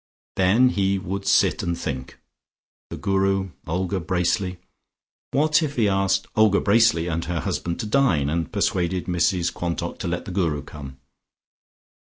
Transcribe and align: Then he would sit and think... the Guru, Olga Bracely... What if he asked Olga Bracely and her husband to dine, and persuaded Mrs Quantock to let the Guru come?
Then 0.35 0.69
he 0.69 0.97
would 0.97 1.27
sit 1.27 1.61
and 1.61 1.77
think... 1.77 2.17
the 2.89 2.97
Guru, 2.97 3.51
Olga 3.67 3.99
Bracely... 3.99 4.57
What 5.29 5.61
if 5.61 5.75
he 5.75 5.87
asked 5.87 6.25
Olga 6.35 6.59
Bracely 6.59 7.05
and 7.05 7.23
her 7.25 7.41
husband 7.41 7.79
to 7.81 7.85
dine, 7.85 8.27
and 8.27 8.51
persuaded 8.51 9.05
Mrs 9.05 9.53
Quantock 9.53 9.99
to 9.99 10.07
let 10.07 10.25
the 10.25 10.31
Guru 10.31 10.63
come? 10.63 10.97